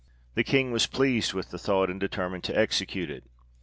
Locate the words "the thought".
1.51-1.87